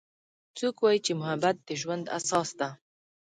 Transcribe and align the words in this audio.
څوک 0.57 0.75
وایي 0.81 0.99
چې 1.05 1.11
محبت 1.21 1.55
د 1.67 1.69
ژوند 1.81 2.05
اساس 2.17 2.49
ده 2.59 2.69